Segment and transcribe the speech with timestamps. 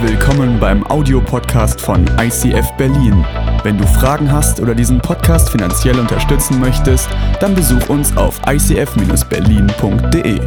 [0.00, 3.26] Willkommen beim Audiopodcast von ICF Berlin.
[3.64, 7.08] Wenn du Fragen hast oder diesen Podcast finanziell unterstützen möchtest,
[7.40, 10.38] dann besuch uns auf icf-berlin.de.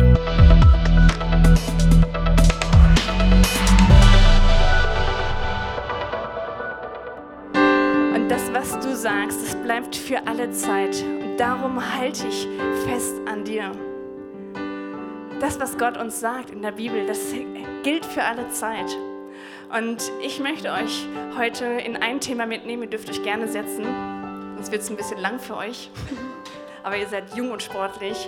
[8.16, 11.04] Und das, was du sagst, das bleibt für alle Zeit.
[11.04, 12.48] Und darum halte ich
[12.86, 13.73] fest an dir.
[15.41, 17.20] Das, was Gott uns sagt in der Bibel, das
[17.84, 18.95] gilt für alle Zeit.
[19.77, 21.07] Und ich möchte euch
[21.38, 22.84] heute in ein Thema mitnehmen.
[22.84, 23.85] Ihr dürft euch gerne setzen,
[24.55, 25.89] sonst wird es ein bisschen lang für euch.
[26.84, 28.27] Aber ihr seid jung und sportlich.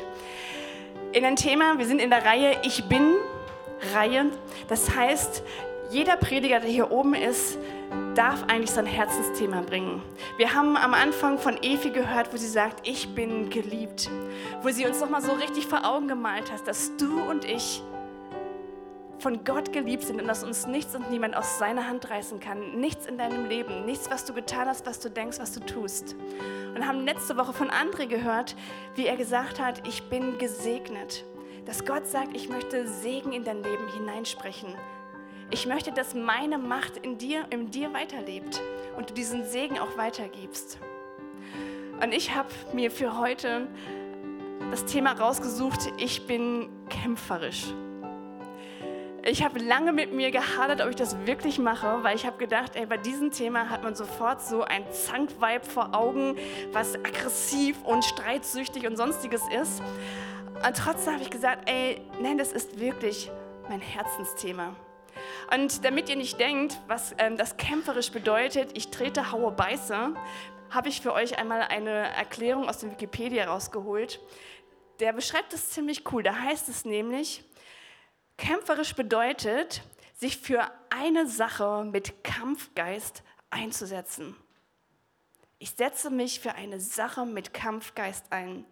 [1.12, 3.16] In ein Thema, wir sind in der Reihe Ich bin
[3.94, 4.28] Reihe.
[4.70, 5.44] Das heißt,
[5.90, 7.58] jeder Prediger, der hier oben ist,
[8.16, 10.02] darf eigentlich sein Herzensthema bringen.
[10.38, 14.10] Wir haben am Anfang von Evi gehört, wo sie sagt, ich bin geliebt.
[14.62, 17.84] Wo sie uns nochmal so richtig vor Augen gemalt hat, dass du und ich
[19.20, 22.80] von Gott geliebt sind und dass uns nichts und niemand aus seiner Hand reißen kann.
[22.80, 26.16] Nichts in deinem Leben, nichts, was du getan hast, was du denkst, was du tust.
[26.76, 28.56] Und haben letzte Woche von André gehört,
[28.96, 31.26] wie er gesagt hat, ich bin gesegnet.
[31.66, 34.76] Dass Gott sagt, ich möchte Segen in dein Leben hineinsprechen.
[35.50, 38.62] Ich möchte, dass meine Macht in dir, in dir weiterlebt
[38.98, 40.80] und du diesen Segen auch weitergibst.
[42.02, 43.68] Und ich habe mir für heute
[44.72, 47.68] das Thema rausgesucht, ich bin kämpferisch.
[49.26, 52.76] Ich habe lange mit mir gehadert, ob ich das wirklich mache, weil ich habe gedacht,
[52.76, 56.36] ey, bei diesem Thema hat man sofort so ein Zankweib vor Augen,
[56.74, 59.82] was aggressiv und streitsüchtig und sonstiges ist.
[60.56, 63.32] Und trotzdem habe ich gesagt, ey, nein, das ist wirklich
[63.70, 64.76] mein Herzensthema.
[65.56, 70.16] Und damit ihr nicht denkt, was ähm, das kämpferisch bedeutet, ich trete, haue, beiße,
[70.70, 74.20] habe ich für euch einmal eine Erklärung aus dem Wikipedia rausgeholt.
[75.00, 76.24] Der beschreibt es ziemlich cool.
[76.24, 77.46] Da heißt es nämlich,
[78.38, 79.84] Kämpferisch bedeutet,
[80.16, 84.36] sich für eine Sache mit Kampfgeist einzusetzen.
[85.60, 88.66] Ich setze mich für eine Sache mit Kampfgeist ein.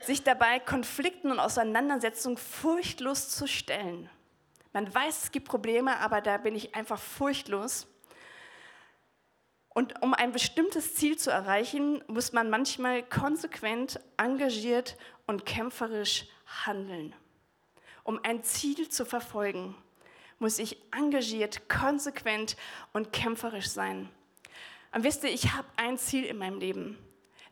[0.00, 4.08] Sich dabei Konflikten und Auseinandersetzungen furchtlos zu stellen.
[4.72, 7.86] Man weiß, es gibt Probleme, aber da bin ich einfach furchtlos.
[9.70, 16.26] Und um ein bestimmtes Ziel zu erreichen, muss man manchmal konsequent, engagiert und kämpferisch
[16.64, 17.14] handeln.
[18.08, 19.74] Um ein Ziel zu verfolgen,
[20.38, 22.56] muss ich engagiert, konsequent
[22.94, 24.08] und kämpferisch sein.
[24.94, 26.96] Und wisst ihr, ich habe ein Ziel in meinem Leben,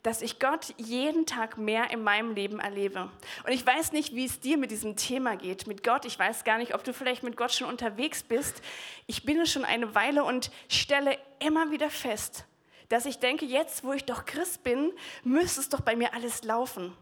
[0.03, 3.11] dass ich Gott jeden Tag mehr in meinem Leben erlebe.
[3.45, 6.07] Und ich weiß nicht, wie es dir mit diesem Thema geht, mit Gott.
[6.07, 8.63] Ich weiß gar nicht, ob du vielleicht mit Gott schon unterwegs bist.
[9.07, 12.47] Ich bin es schon eine Weile und stelle immer wieder fest,
[12.89, 14.91] dass ich denke, jetzt, wo ich doch Christ bin,
[15.23, 16.97] müsste es doch bei mir alles laufen.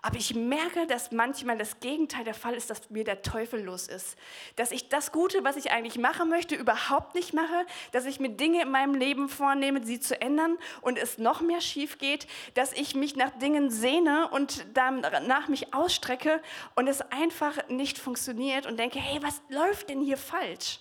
[0.00, 3.88] Aber ich merke, dass manchmal das Gegenteil der Fall ist, dass mir der Teufel los
[3.88, 4.16] ist.
[4.54, 7.66] Dass ich das Gute, was ich eigentlich machen möchte, überhaupt nicht mache.
[7.90, 11.60] Dass ich mir Dinge in meinem Leben vornehme, sie zu ändern und es noch mehr
[11.60, 12.28] schief geht.
[12.54, 16.40] Dass ich mich nach Dingen sehne und danach mich ausstrecke
[16.76, 20.78] und es einfach nicht funktioniert und denke, hey, was läuft denn hier falsch?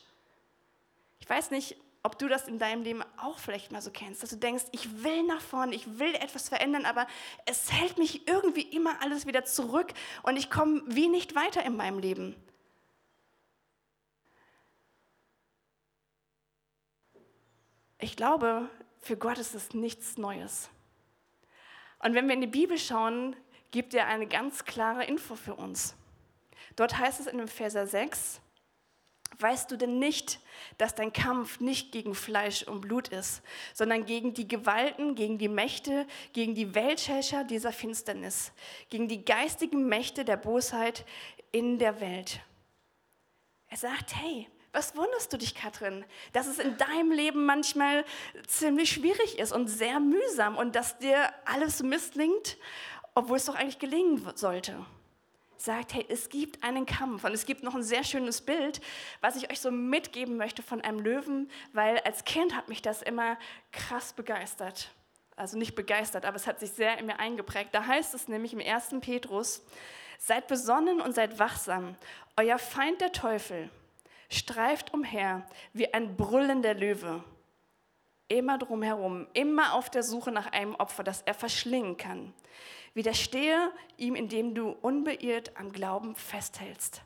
[1.20, 1.76] Ich weiß nicht,
[2.07, 5.03] ob du das in deinem Leben auch vielleicht mal so kennst, dass du denkst, ich
[5.03, 7.06] will nach vorne, ich will etwas verändern, aber
[7.45, 11.75] es hält mich irgendwie immer alles wieder zurück und ich komme wie nicht weiter in
[11.75, 12.34] meinem Leben.
[18.00, 18.69] Ich glaube,
[19.01, 20.69] für Gott ist es nichts Neues.
[22.00, 23.35] Und wenn wir in die Bibel schauen,
[23.72, 25.94] gibt er eine ganz klare Info für uns.
[26.78, 28.39] Dort heißt es in dem Verser 6,
[29.40, 30.40] Weißt du denn nicht,
[30.78, 33.42] dass dein Kampf nicht gegen Fleisch und Blut ist,
[33.74, 38.52] sondern gegen die Gewalten, gegen die Mächte, gegen die Weltherrscher dieser Finsternis,
[38.90, 41.06] gegen die geistigen Mächte der Bosheit
[41.52, 42.40] in der Welt?
[43.70, 48.06] Er sagt, hey, was wunderst du dich, Katrin, dass es in deinem Leben manchmal
[48.48, 52.57] ziemlich schwierig ist und sehr mühsam und dass dir alles misslingt,
[53.16, 54.86] obwohl es doch eigentlich gelingen sollte?
[55.62, 57.24] Sagt, hey, es gibt einen Kampf.
[57.24, 58.81] Und es gibt noch ein sehr schönes Bild,
[59.21, 63.01] was ich euch so mitgeben möchte von einem Löwen, weil als Kind hat mich das
[63.01, 63.38] immer
[63.71, 64.92] krass begeistert.
[65.36, 67.69] Also nicht begeistert, aber es hat sich sehr in mir eingeprägt.
[67.74, 68.95] Da heißt es nämlich im 1.
[69.01, 69.63] Petrus,
[70.18, 71.95] seid besonnen und seid wachsam.
[72.36, 73.69] Euer Feind der Teufel
[74.30, 77.24] streift umher wie ein brüllender Löwe.
[78.27, 82.33] Immer drumherum, immer auf der Suche nach einem Opfer, das er verschlingen kann.
[82.98, 87.04] Widerstehe ihm, indem du unbeirrt am Glauben festhältst.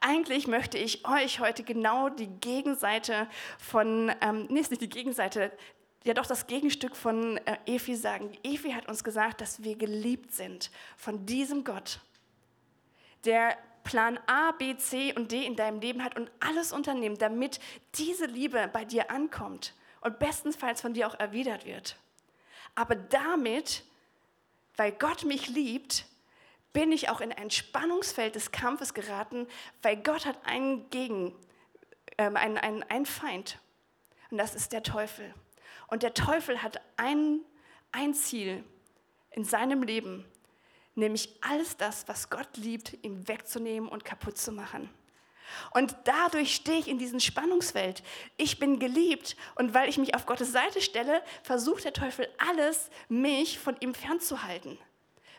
[0.00, 5.52] Eigentlich möchte ich euch heute genau die Gegenseite von, ähm, nee, ist nicht die Gegenseite,
[6.04, 8.32] ja doch das Gegenstück von äh, Efi sagen.
[8.42, 12.00] Efi hat uns gesagt, dass wir geliebt sind von diesem Gott,
[13.26, 17.60] der Plan A, B, C und D in deinem Leben hat und alles unternimmt, damit
[17.96, 21.98] diese Liebe bei dir ankommt und bestenfalls von dir auch erwidert wird.
[22.74, 23.84] Aber damit,
[24.76, 26.06] weil Gott mich liebt,
[26.72, 29.46] bin ich auch in ein Spannungsfeld des Kampfes geraten,
[29.82, 31.34] weil Gott hat einen Gegen,
[32.18, 33.58] ähm, einen, einen, einen Feind.
[34.30, 35.34] Und das ist der Teufel.
[35.86, 37.40] Und der Teufel hat ein,
[37.92, 38.64] ein Ziel
[39.30, 40.24] in seinem Leben,
[40.94, 44.90] nämlich alles das, was Gott liebt, ihm wegzunehmen und kaputt zu machen.
[45.72, 48.02] Und dadurch stehe ich in diesem Spannungsfeld.
[48.36, 52.90] Ich bin geliebt und weil ich mich auf Gottes Seite stelle, versucht der Teufel alles,
[53.08, 54.78] mich von ihm fernzuhalten.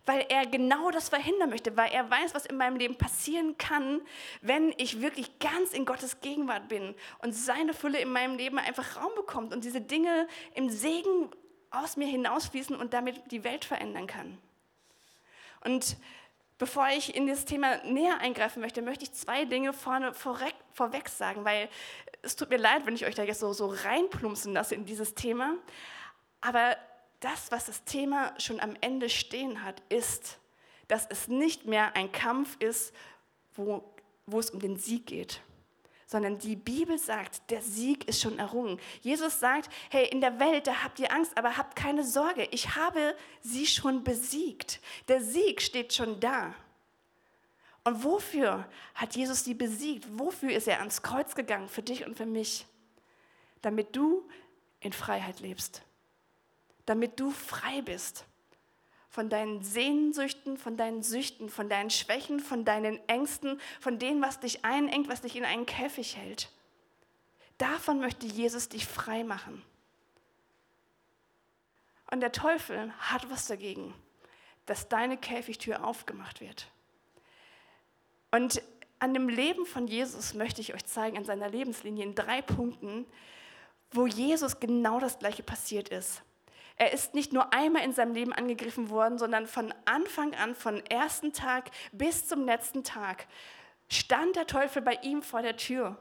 [0.05, 4.01] Weil er genau das verhindern möchte, weil er weiß, was in meinem Leben passieren kann,
[4.41, 8.95] wenn ich wirklich ganz in Gottes Gegenwart bin und seine Fülle in meinem Leben einfach
[8.95, 11.29] Raum bekommt und diese Dinge im Segen
[11.71, 14.37] aus mir hinausfließen und damit die Welt verändern kann.
[15.65, 15.97] Und
[16.57, 21.09] bevor ich in das Thema näher eingreifen möchte, möchte ich zwei Dinge vorne, vorweg, vorweg
[21.09, 21.69] sagen, weil
[22.21, 25.15] es tut mir leid, wenn ich euch da jetzt so, so reinplumpsen lasse in dieses
[25.15, 25.55] Thema.
[26.41, 26.77] Aber
[27.19, 30.37] das, was das Thema schon am Ende stehen hat, ist,
[30.87, 32.93] dass es nicht mehr ein Kampf ist,
[33.55, 33.83] wo,
[34.25, 35.41] wo es um den Sieg geht
[36.07, 38.79] sondern die Bibel sagt, der Sieg ist schon errungen.
[39.01, 42.75] Jesus sagt, hey, in der Welt, da habt ihr Angst, aber habt keine Sorge, ich
[42.75, 44.79] habe sie schon besiegt.
[45.09, 46.55] Der Sieg steht schon da.
[47.83, 50.07] Und wofür hat Jesus sie besiegt?
[50.17, 52.65] Wofür ist er ans Kreuz gegangen, für dich und für mich?
[53.61, 54.27] Damit du
[54.79, 55.83] in Freiheit lebst.
[56.85, 58.25] Damit du frei bist
[59.17, 64.39] von deinen Sehnsüchten, von deinen Süchten, von deinen Schwächen, von deinen Ängsten, von dem, was
[64.39, 66.51] dich einengt, was dich in einen Käfig hält.
[67.57, 69.63] Davon möchte Jesus dich frei machen.
[72.11, 73.91] Und der Teufel hat was dagegen,
[74.67, 76.67] dass deine Käfigtür aufgemacht wird.
[78.29, 78.61] Und
[78.99, 83.07] an dem Leben von Jesus möchte ich euch zeigen, an seiner Lebenslinie in drei Punkten,
[83.89, 86.21] wo Jesus genau das Gleiche passiert ist.
[86.77, 90.85] Er ist nicht nur einmal in seinem Leben angegriffen worden, sondern von Anfang an, von
[90.85, 93.27] ersten Tag bis zum letzten Tag,
[93.89, 95.97] stand der Teufel bei ihm vor der Tür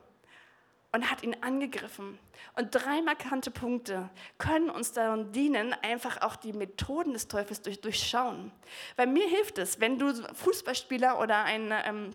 [0.92, 2.18] und hat ihn angegriffen.
[2.54, 7.80] Und drei markante Punkte können uns daran dienen, einfach auch die Methoden des Teufels durch,
[7.80, 8.52] durchschauen.
[8.96, 12.10] Weil mir hilft es, wenn du Fußballspieler oder ein, ähm,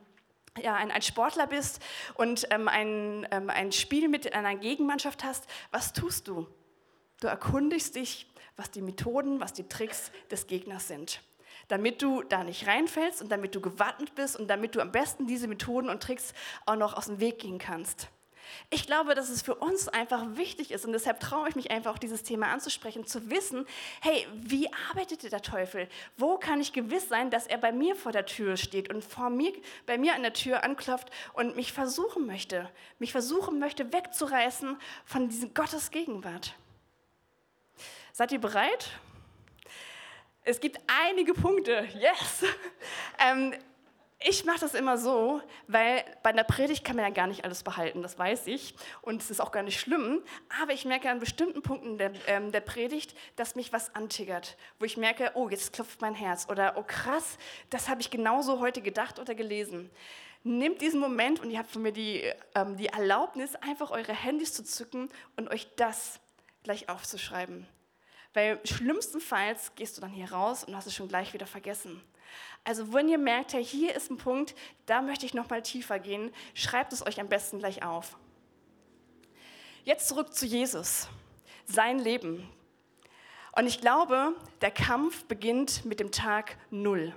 [0.61, 1.81] ja, ein, ein, Sportler bist
[2.15, 6.47] und ähm, ein, ähm, ein Spiel mit einer Gegenmannschaft hast, was tust du?
[7.19, 8.30] Du erkundigst dich
[8.61, 11.21] was die Methoden, was die Tricks des Gegners sind.
[11.67, 15.25] Damit du da nicht reinfällst und damit du gewappnet bist und damit du am besten
[15.25, 16.33] diese Methoden und Tricks
[16.67, 18.07] auch noch aus dem Weg gehen kannst.
[18.69, 21.95] Ich glaube, dass es für uns einfach wichtig ist und deshalb traue ich mich einfach
[21.95, 23.65] auch dieses Thema anzusprechen, zu wissen,
[24.01, 25.87] hey, wie arbeitet der Teufel?
[26.17, 29.31] Wo kann ich gewiss sein, dass er bei mir vor der Tür steht und vor
[29.31, 29.53] mir,
[29.87, 32.69] bei mir an der Tür anklopft und mich versuchen möchte,
[32.99, 36.55] mich versuchen möchte wegzureißen von diesem Gottes Gegenwart?
[38.13, 38.89] Seid ihr bereit?
[40.43, 41.87] Es gibt einige Punkte.
[41.93, 42.43] Yes!
[43.19, 43.53] ähm,
[44.19, 47.63] ich mache das immer so, weil bei einer Predigt kann man ja gar nicht alles
[47.63, 48.75] behalten, das weiß ich.
[49.01, 50.21] Und es ist auch gar nicht schlimm.
[50.61, 54.57] Aber ich merke an bestimmten Punkten der, ähm, der Predigt, dass mich was antiggert.
[54.77, 56.47] Wo ich merke, oh, jetzt klopft mein Herz.
[56.49, 57.37] Oder, oh krass,
[57.69, 59.89] das habe ich genauso heute gedacht oder gelesen.
[60.43, 62.23] Nehmt diesen Moment und ihr habt von mir die,
[62.55, 66.19] ähm, die Erlaubnis, einfach eure Handys zu zücken und euch das
[66.63, 67.67] gleich aufzuschreiben.
[68.33, 72.01] Weil schlimmstenfalls gehst du dann hier raus und hast es schon gleich wieder vergessen.
[72.63, 76.31] Also wenn ihr merkt, hier ist ein Punkt, da möchte ich noch mal tiefer gehen,
[76.53, 78.17] schreibt es euch am besten gleich auf.
[79.83, 81.09] Jetzt zurück zu Jesus,
[81.65, 82.47] sein Leben.
[83.53, 87.13] Und ich glaube, der Kampf beginnt mit dem Tag Null.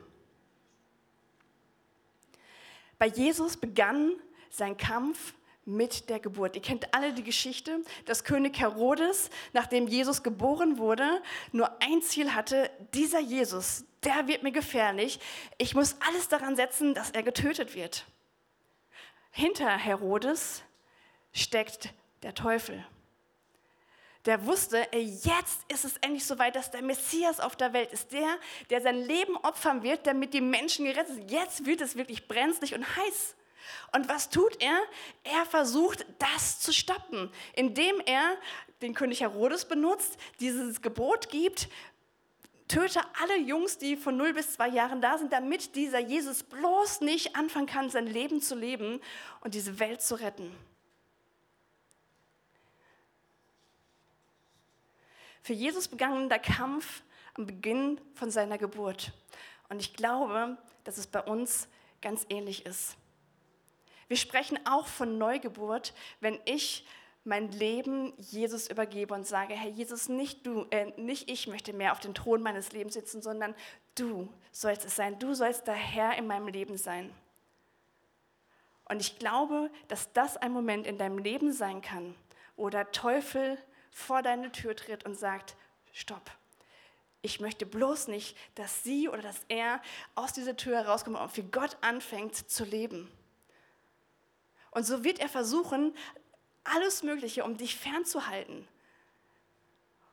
[2.99, 4.13] Bei Jesus begann
[4.51, 5.35] sein Kampf
[5.67, 6.57] mit der Geburt.
[6.57, 12.35] Ihr kennt alle die Geschichte, dass König Herodes, nachdem Jesus geboren wurde, nur ein Ziel
[12.35, 15.19] hatte, dieser Jesus, der wird mir gefährlich.
[15.59, 18.05] Ich muss alles daran setzen, dass er getötet wird.
[19.31, 20.63] Hinter Herodes
[21.33, 21.93] steckt
[22.23, 22.85] der Teufel.
[24.27, 28.13] Der wusste, jetzt ist es endlich soweit, dass der Messias auf der Welt ist.
[28.13, 28.39] Der,
[28.71, 31.31] der sein Leben opfern wird, damit die Menschen gerettet sind.
[31.31, 33.37] Jetzt wird es wirklich brenzlig und heiß.
[33.93, 34.79] Und was tut er?
[35.23, 38.37] Er versucht, das zu stoppen, indem er
[38.83, 41.69] den König Herodes benutzt, dieses Gebot gibt,
[42.67, 47.03] töte alle Jungs, die von 0 bis 2 Jahren da sind, damit dieser Jesus bloß
[47.03, 49.01] nicht anfangen kann, sein Leben zu leben
[49.41, 50.55] und diese Welt zu retten.
[55.43, 57.03] Für Jesus begann der Kampf
[57.35, 59.13] am Beginn von seiner Geburt.
[59.69, 61.69] Und ich glaube, dass es bei uns
[62.01, 62.97] ganz ähnlich ist.
[64.15, 66.87] Wir sprechen auch von Neugeburt, wenn ich
[67.25, 71.91] mein Leben Jesus übergebe und sage, Herr Jesus, nicht du, äh, nicht ich möchte mehr
[71.91, 73.57] auf den Thron meines Lebens sitzen, sondern
[73.97, 75.19] du sollst es sein.
[75.19, 77.13] Du sollst der Herr in meinem Leben sein.
[78.85, 82.15] Und ich glaube, dass das ein Moment in deinem Leben sein kann,
[82.55, 83.59] wo der Teufel
[83.91, 85.57] vor deine Tür tritt und sagt,
[85.91, 86.31] stopp.
[87.21, 89.83] Ich möchte bloß nicht, dass sie oder dass er
[90.15, 93.11] aus dieser Tür herauskommt und für Gott anfängt zu leben.
[94.75, 95.95] Und so wird er versuchen,
[96.65, 98.67] alles Mögliche, um dich fernzuhalten.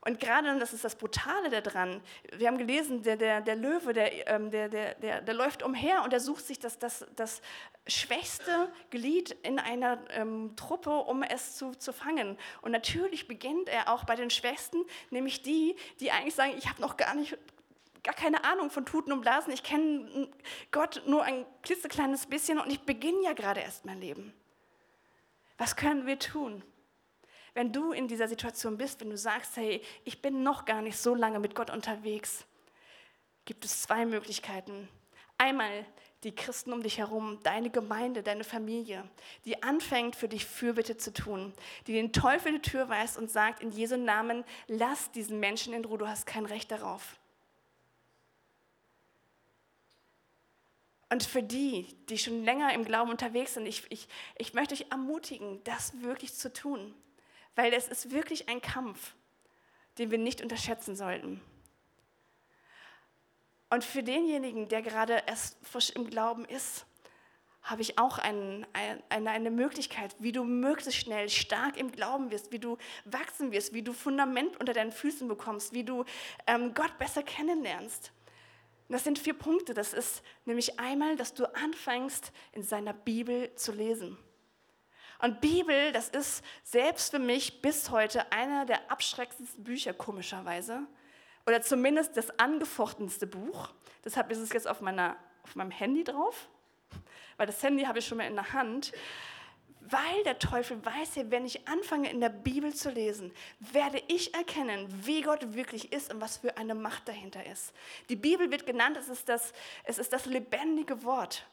[0.04, 2.02] Und gerade, das ist das Brutale daran,
[2.36, 6.02] wir haben gelesen, der, der, der Löwe, der, ähm, der, der, der, der läuft umher
[6.04, 7.42] und er sucht sich das, das, das
[7.86, 12.40] schwächste Glied in einer ähm, Truppe, um es zu, zu fangen.
[12.64, 16.82] Und natürlich beginnt er auch bei den Schwächsten, nämlich die, die eigentlich sagen, ich habe
[16.82, 17.38] noch gar nicht
[18.04, 20.28] gar keine Ahnung von Tuten und Blasen, ich kenne
[20.72, 24.34] Gott nur ein klitzekleines bisschen und ich beginne ja gerade erst mein Leben.
[25.62, 26.64] Was können wir tun?
[27.54, 30.98] Wenn du in dieser Situation bist, wenn du sagst, hey, ich bin noch gar nicht
[30.98, 32.46] so lange mit Gott unterwegs,
[33.46, 34.90] gibt es zwei Möglichkeiten.
[35.38, 35.86] Einmal
[36.24, 39.08] die Christen um dich herum, deine Gemeinde, deine Familie,
[39.46, 41.54] die anfängt für dich Fürbitte zu tun,
[41.86, 45.86] die den Teufel die Tür weist und sagt, in Jesu Namen, lass diesen Menschen in
[45.86, 47.20] Ruhe, du hast kein Recht darauf.
[51.12, 54.86] Und für die, die schon länger im Glauben unterwegs sind, ich, ich, ich möchte euch
[54.92, 56.96] ermutigen, das wirklich zu tun.
[57.54, 59.14] Weil es ist wirklich ein Kampf,
[59.98, 61.42] den wir nicht unterschätzen sollten.
[63.70, 66.86] Und für denjenigen, der gerade erst frisch im Glauben ist,
[67.62, 68.66] habe ich auch einen,
[69.10, 73.74] eine, eine Möglichkeit, wie du möglichst schnell stark im Glauben wirst, wie du wachsen wirst,
[73.74, 76.06] wie du Fundament unter deinen Füßen bekommst, wie du
[76.48, 78.14] ähm, Gott besser kennenlernst.
[78.92, 79.74] Das sind vier Punkte.
[79.74, 84.18] Das ist nämlich einmal, dass du anfängst, in seiner Bibel zu lesen.
[85.20, 90.82] Und Bibel, das ist selbst für mich bis heute einer der abschreckendsten Bücher, komischerweise.
[91.46, 93.70] Oder zumindest das angefochtenste Buch.
[94.04, 96.50] Deshalb ist es jetzt auf, meiner, auf meinem Handy drauf,
[97.38, 98.92] weil das Handy habe ich schon mal in der Hand.
[99.92, 104.34] Weil der Teufel weiß ja, wenn ich anfange in der Bibel zu lesen, werde ich
[104.34, 107.74] erkennen, wie Gott wirklich ist und was für eine Macht dahinter ist.
[108.10, 111.46] Die Bibel wird genannt, es ist das, es ist das lebendige Wort.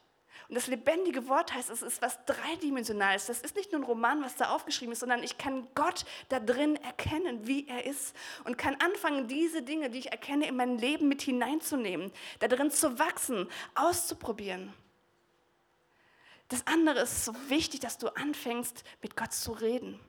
[0.48, 3.26] Und das lebendige Wort heißt, es ist was Dreidimensionales.
[3.26, 6.40] Das ist nicht nur ein Roman, was da aufgeschrieben ist, sondern ich kann Gott da
[6.40, 8.16] drin erkennen, wie er ist.
[8.44, 12.70] Und kann anfangen, diese Dinge, die ich erkenne, in mein Leben mit hineinzunehmen, da drin
[12.70, 14.72] zu wachsen, auszuprobieren.
[16.48, 20.00] Das andere ist so wichtig, dass du anfängst, mit Gott zu reden.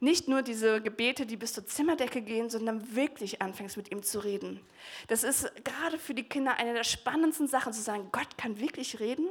[0.00, 4.18] Nicht nur diese Gebete, die bis zur Zimmerdecke gehen, sondern wirklich anfängst, mit ihm zu
[4.18, 4.58] reden.
[5.06, 8.98] Das ist gerade für die Kinder eine der spannendsten Sachen, zu sagen, Gott kann wirklich
[8.98, 9.28] reden.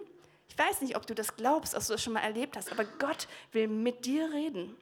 [0.47, 2.85] Ich weiß nicht, ob du das glaubst, ob du das schon mal erlebt hast, aber
[2.85, 4.77] Gott will mit dir reden.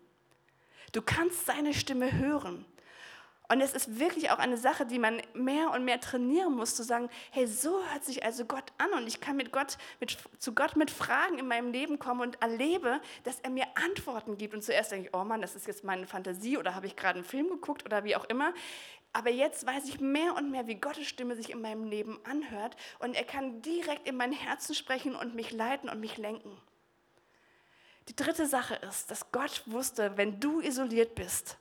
[0.92, 2.66] Du kannst seine Stimme hören.
[3.52, 6.84] Und es ist wirklich auch eine Sache, die man mehr und mehr trainieren muss, zu
[6.84, 10.54] sagen, hey, so hört sich also Gott an und ich kann mit Gott, mit, zu
[10.54, 14.54] Gott mit Fragen in meinem Leben kommen und erlebe, dass er mir Antworten gibt.
[14.54, 17.16] Und zuerst denke ich, oh Mann, das ist jetzt meine Fantasie oder habe ich gerade
[17.16, 18.54] einen Film geguckt oder wie auch immer.
[19.14, 22.76] Aber jetzt weiß ich mehr und mehr, wie Gottes Stimme sich in meinem Leben anhört
[23.00, 26.56] und er kann direkt in mein Herzen sprechen und mich leiten und mich lenken.
[28.10, 31.58] Die dritte Sache ist, dass Gott wusste, wenn du isoliert bist,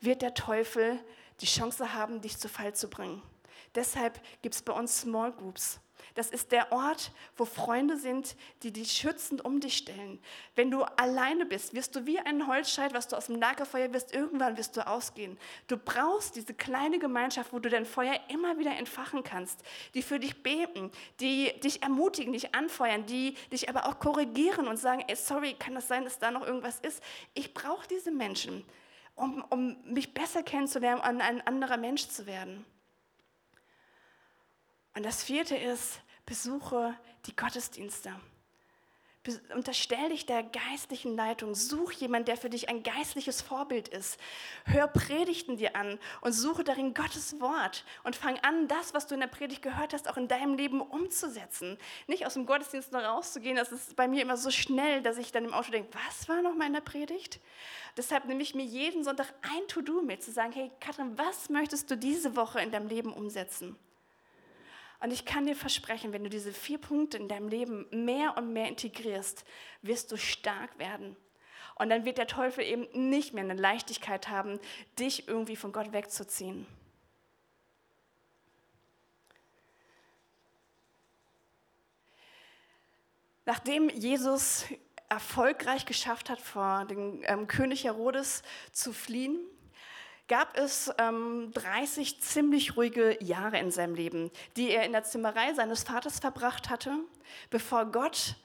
[0.00, 0.98] wird der Teufel
[1.40, 3.22] die Chance haben, dich zu Fall zu bringen.
[3.74, 5.80] Deshalb gibt es bei uns Small Groups.
[6.14, 10.18] Das ist der Ort, wo Freunde sind, die dich schützend um dich stellen.
[10.56, 14.14] Wenn du alleine bist, wirst du wie ein Holzscheit, was du aus dem Lagerfeuer wirst,
[14.14, 15.38] irgendwann wirst du ausgehen.
[15.68, 19.62] Du brauchst diese kleine Gemeinschaft, wo du dein Feuer immer wieder entfachen kannst,
[19.94, 20.90] die für dich beten,
[21.20, 25.74] die dich ermutigen, dich anfeuern, die dich aber auch korrigieren und sagen, ey, sorry, kann
[25.74, 27.02] das sein, dass da noch irgendwas ist?
[27.34, 28.64] Ich brauche diese Menschen
[29.20, 32.64] um, um mich besser kennenzulernen, um ein anderer Mensch zu werden.
[34.94, 36.94] Und das vierte ist, besuche
[37.26, 38.12] die Gottesdienste.
[39.54, 41.54] Unterstell dich der geistlichen Leitung.
[41.54, 44.18] Such jemanden, der für dich ein geistliches Vorbild ist.
[44.64, 49.14] Hör Predigten dir an und suche darin Gottes Wort und fang an, das, was du
[49.14, 51.76] in der Predigt gehört hast, auch in deinem Leben umzusetzen.
[52.06, 55.32] Nicht aus dem Gottesdienst noch rauszugehen, das ist bei mir immer so schnell, dass ich
[55.32, 57.40] dann im Auto denke, was war noch mal in der Predigt?
[57.98, 61.90] Deshalb nehme ich mir jeden Sonntag ein To-Do mit, zu sagen, hey Katrin, was möchtest
[61.90, 63.76] du diese Woche in deinem Leben umsetzen?
[65.00, 68.52] Und ich kann dir versprechen, wenn du diese vier Punkte in deinem Leben mehr und
[68.52, 69.44] mehr integrierst,
[69.82, 71.16] wirst du stark werden.
[71.76, 74.60] Und dann wird der Teufel eben nicht mehr eine Leichtigkeit haben,
[74.98, 76.66] dich irgendwie von Gott wegzuziehen.
[83.46, 84.66] Nachdem Jesus
[85.08, 89.40] erfolgreich geschafft hat, vor dem ähm, König Herodes zu fliehen,
[90.30, 95.52] gab es ähm, 30 ziemlich ruhige Jahre in seinem Leben, die er in der Zimmerei
[95.54, 97.00] seines Vaters verbracht hatte,
[97.50, 98.36] bevor Gott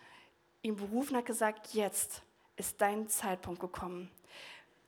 [0.64, 2.24] ihn berufen hat, gesagt, jetzt
[2.56, 4.10] ist dein Zeitpunkt gekommen.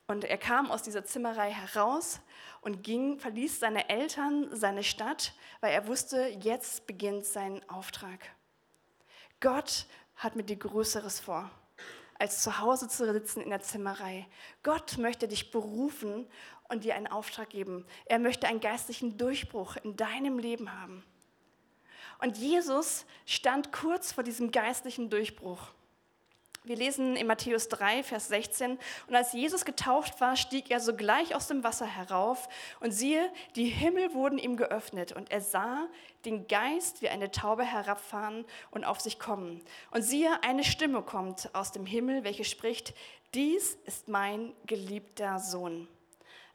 [0.08, 2.20] Und er kam aus dieser Zimmerei heraus
[2.62, 8.32] und ging, verließ seine Eltern, seine Stadt, weil er wusste, jetzt beginnt sein Auftrag.
[9.40, 9.86] Gott
[10.16, 11.52] hat mit dir Größeres vor,
[12.18, 14.26] als zu Hause zu sitzen in der Zimmerei.
[14.64, 16.28] Gott möchte dich berufen
[16.70, 17.86] und dir einen Auftrag geben.
[18.06, 21.04] Er möchte einen geistlichen Durchbruch in deinem Leben haben.
[22.20, 25.60] Und Jesus stand kurz vor diesem geistlichen Durchbruch.
[26.64, 31.34] Wir lesen in Matthäus 3, Vers 16, und als Jesus getauft war, stieg er sogleich
[31.34, 32.50] aus dem Wasser herauf,
[32.82, 35.88] und siehe, die Himmel wurden ihm geöffnet, und er sah
[36.26, 39.62] den Geist wie eine Taube herabfahren und auf sich kommen.
[39.92, 42.94] Und siehe, eine Stimme kommt aus dem Himmel, welche spricht,
[43.34, 45.88] dies ist mein geliebter Sohn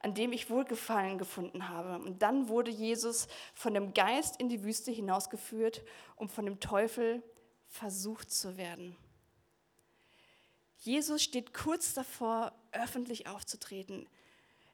[0.03, 2.05] an dem ich Wohlgefallen gefunden habe.
[2.05, 5.83] Und dann wurde Jesus von dem Geist in die Wüste hinausgeführt,
[6.17, 7.23] um von dem Teufel
[7.69, 8.97] versucht zu werden.
[10.79, 14.09] Jesus steht kurz davor, öffentlich aufzutreten.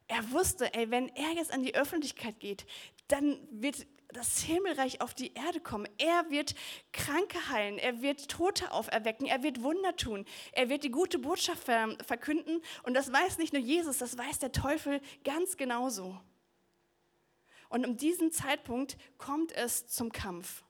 [0.07, 2.65] Er wusste, ey, wenn er jetzt an die Öffentlichkeit geht,
[3.07, 5.87] dann wird das Himmelreich auf die Erde kommen.
[5.97, 6.55] Er wird
[6.91, 11.63] Kranke heilen, er wird Tote auferwecken, er wird Wunder tun, er wird die gute Botschaft
[11.63, 12.61] verkünden.
[12.83, 16.19] Und das weiß nicht nur Jesus, das weiß der Teufel ganz genauso.
[17.69, 20.63] Und um diesen Zeitpunkt kommt es zum Kampf.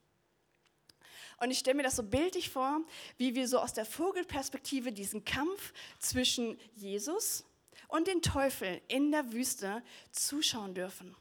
[1.40, 2.82] Und ich stelle mir das so bildlich vor,
[3.18, 7.46] wie wir so aus der Vogelperspektive diesen Kampf zwischen Jesus
[7.88, 9.82] und den Teufel in der Wüste
[10.12, 11.16] zuschauen dürfen.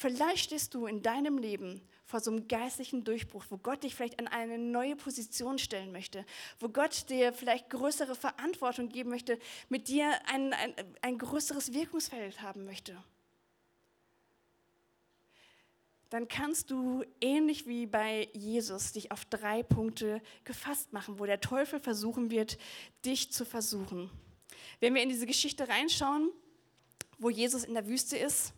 [0.00, 4.18] Vielleicht stehst du in deinem Leben vor so einem geistlichen Durchbruch, wo Gott dich vielleicht
[4.18, 6.24] an eine neue Position stellen möchte,
[6.58, 12.40] wo Gott dir vielleicht größere Verantwortung geben möchte, mit dir ein, ein, ein größeres Wirkungsfeld
[12.40, 12.96] haben möchte
[16.08, 21.40] dann kannst du ähnlich wie bei Jesus dich auf drei Punkte gefasst machen, wo der
[21.40, 22.58] Teufel versuchen wird,
[23.04, 24.10] dich zu versuchen.
[24.80, 26.30] Wenn wir in diese Geschichte reinschauen,
[27.20, 28.54] wo Jesus in der Wüste ist,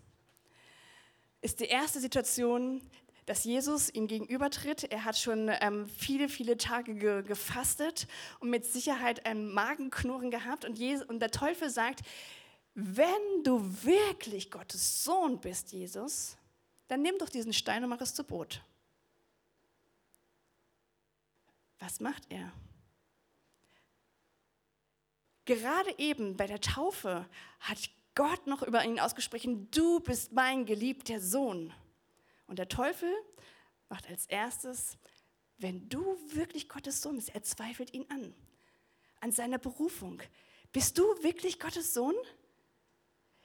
[1.42, 2.81] ist die erste Situation,
[3.26, 4.85] dass Jesus ihm gegenübertritt.
[4.85, 8.07] Er hat schon ähm, viele, viele Tage ge gefastet
[8.40, 10.64] und mit Sicherheit ein Magenknurren gehabt.
[10.64, 12.00] Und, Jesus, und der Teufel sagt,
[12.74, 16.37] wenn du wirklich Gottes Sohn bist, Jesus,
[16.88, 18.62] dann nimm doch diesen Stein und mach es zu Brot.
[21.78, 22.52] Was macht er?
[25.44, 27.26] Gerade eben bei der Taufe
[27.61, 31.72] hat Gott noch über ihn ausgesprochen, du bist mein geliebter Sohn.
[32.46, 33.11] Und der Teufel
[33.88, 34.98] macht als erstes,
[35.59, 38.35] wenn du wirklich Gottes Sohn bist, er zweifelt ihn an,
[39.20, 40.20] an seiner Berufung.
[40.72, 42.14] Bist du wirklich Gottes Sohn?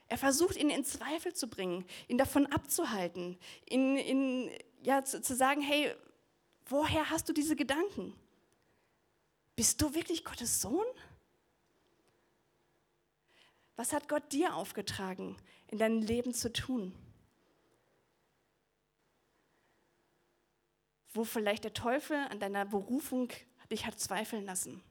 [0.07, 3.37] Er versucht, ihn in Zweifel zu bringen, ihn davon abzuhalten,
[3.69, 4.51] ihn, ihn
[4.81, 5.93] ja, zu, zu sagen, hey,
[6.65, 8.15] woher hast du diese Gedanken?
[9.55, 10.85] Bist du wirklich Gottes Sohn?
[13.77, 15.37] Was hat Gott dir aufgetragen,
[15.67, 16.93] in deinem Leben zu tun?
[21.13, 23.31] Wo vielleicht der Teufel an deiner Berufung
[23.71, 24.81] dich hat zweifeln lassen.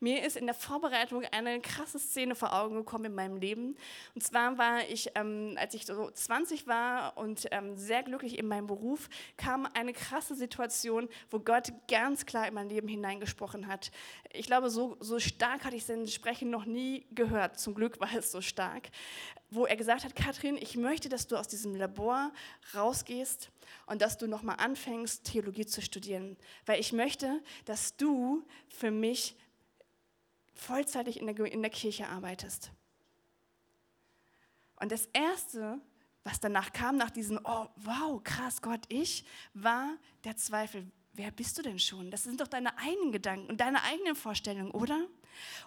[0.00, 3.76] Mir ist in der Vorbereitung eine krasse Szene vor Augen gekommen in meinem Leben.
[4.14, 8.48] Und zwar war ich, ähm, als ich so 20 war und ähm, sehr glücklich in
[8.48, 13.90] meinem Beruf, kam eine krasse Situation, wo Gott ganz klar in mein Leben hineingesprochen hat.
[14.32, 17.58] Ich glaube, so, so stark hatte ich sein Sprechen noch nie gehört.
[17.58, 18.88] Zum Glück war es so stark.
[19.50, 22.32] Wo er gesagt hat, Katrin, ich möchte, dass du aus diesem Labor
[22.74, 23.50] rausgehst
[23.86, 26.36] und dass du nochmal anfängst, Theologie zu studieren.
[26.66, 29.36] Weil ich möchte, dass du für mich
[30.56, 32.72] vollzeitig in der, in der Kirche arbeitest.
[34.76, 35.80] Und das Erste,
[36.24, 40.90] was danach kam, nach diesem, oh, wow, krass, Gott, ich, war der Zweifel.
[41.12, 42.10] Wer bist du denn schon?
[42.10, 45.06] Das sind doch deine eigenen Gedanken und deine eigenen Vorstellungen, oder?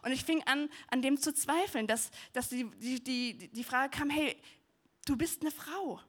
[0.04, 3.98] Und ich fing an, an dem zu zweifeln, dass, dass die, die, die, die Frage
[3.98, 4.36] kam, hey,
[5.06, 6.00] du bist eine Frau.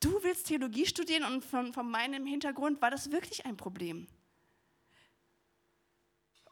[0.00, 4.06] Du willst Theologie studieren und von, von meinem Hintergrund war das wirklich ein Problem.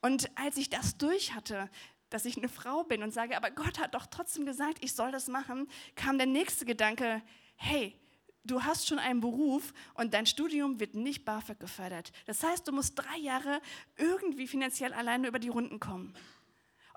[0.01, 1.71] Und als ich das durch hatte,
[2.09, 5.13] dass ich eine Frau bin und sage, aber Gott hat doch trotzdem gesagt, ich soll
[5.13, 7.23] das machen, kam der nächste Gedanke,
[7.57, 7.97] hey,
[8.45, 12.13] du hast schon einen Beruf und dein Studium wird nicht BAföG gefördert.
[12.27, 13.61] Das heißt, du musst drei Jahre
[13.97, 16.15] irgendwie finanziell alleine über die Runden kommen.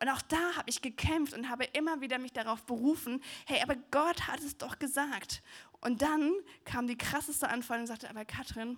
[0.01, 3.75] Und auch da habe ich gekämpft und habe immer wieder mich darauf berufen, hey, aber
[3.91, 5.43] Gott hat es doch gesagt.
[5.79, 6.33] Und dann
[6.65, 8.77] kam die krasseste Anfall und sagte, aber Katrin,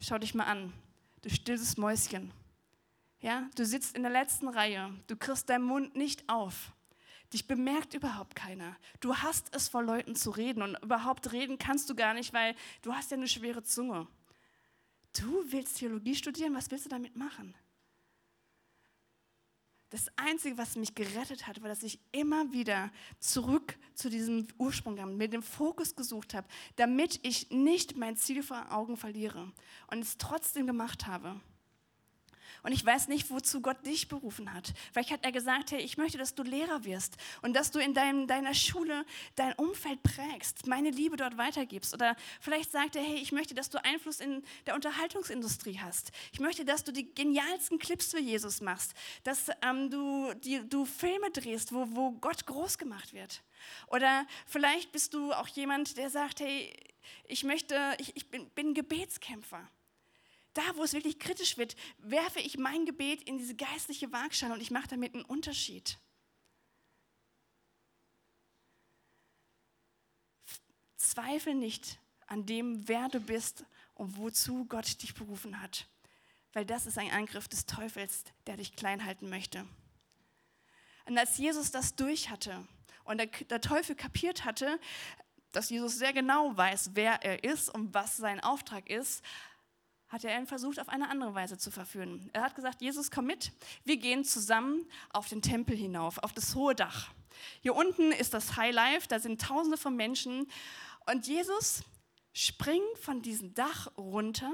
[0.00, 0.72] schau dich mal an,
[1.22, 2.32] du stilles Mäuschen
[3.20, 6.72] Ja, du sitzt in der letzten Reihe, du kriegst deinen Mund nicht auf.
[7.32, 8.76] Dich bemerkt überhaupt keiner.
[9.00, 12.54] Du hast es vor Leuten zu reden und überhaupt reden kannst du gar nicht, weil
[12.82, 14.06] du hast ja eine schwere Zunge.
[15.18, 17.54] Du willst Theologie studieren, was willst du damit machen?
[19.90, 24.96] Das Einzige, was mich gerettet hat, war, dass ich immer wieder zurück zu diesem Ursprung
[24.96, 29.50] kam, mir den Fokus gesucht habe, damit ich nicht mein Ziel vor Augen verliere
[29.90, 31.40] und es trotzdem gemacht habe.
[32.62, 34.72] Und ich weiß nicht, wozu Gott dich berufen hat.
[34.92, 37.94] Vielleicht hat er gesagt, hey, ich möchte, dass du Lehrer wirst und dass du in
[37.94, 39.04] deinem, deiner Schule
[39.36, 41.94] dein Umfeld prägst, meine Liebe dort weitergibst.
[41.94, 46.10] Oder vielleicht sagt er, hey, ich möchte, dass du Einfluss in der Unterhaltungsindustrie hast.
[46.32, 48.94] Ich möchte, dass du die genialsten Clips für Jesus machst,
[49.24, 53.42] dass ähm, du, die, du Filme drehst, wo, wo Gott groß gemacht wird.
[53.88, 56.72] Oder vielleicht bist du auch jemand, der sagt, hey,
[57.24, 59.68] ich möchte, ich, ich bin, bin Gebetskämpfer
[60.54, 64.60] da, wo es wirklich kritisch wird, werfe ich mein Gebet in diese geistliche Waagschale und
[64.60, 65.98] ich mache damit einen Unterschied.
[70.96, 75.86] Zweifel nicht an dem, wer du bist und wozu Gott dich berufen hat,
[76.52, 79.66] weil das ist ein Angriff des Teufels, der dich klein halten möchte.
[81.06, 82.66] Und als Jesus das durch hatte
[83.04, 84.78] und der, der Teufel kapiert hatte,
[85.52, 89.24] dass Jesus sehr genau weiß, wer er ist und was sein Auftrag ist,
[90.08, 92.30] hat er ihn versucht, auf eine andere Weise zu verführen.
[92.32, 93.52] Er hat gesagt, Jesus, komm mit,
[93.84, 97.10] wir gehen zusammen auf den Tempel hinauf, auf das hohe Dach.
[97.60, 100.48] Hier unten ist das High Life, da sind tausende von Menschen.
[101.10, 101.82] Und Jesus
[102.32, 104.52] springt von diesem Dach runter.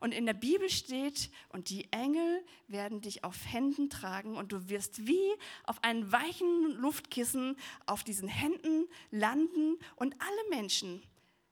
[0.00, 4.70] Und in der Bibel steht, und die Engel werden dich auf Händen tragen und du
[4.70, 11.02] wirst wie auf einem weichen Luftkissen auf diesen Händen landen und alle Menschen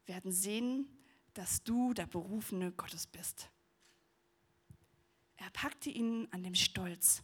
[0.06, 0.88] werden sehen,
[1.38, 3.48] dass du der Berufene Gottes bist.
[5.36, 7.22] Er packte ihn an dem Stolz.